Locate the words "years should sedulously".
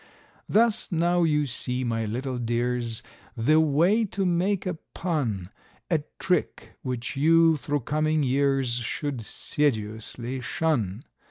8.23-10.41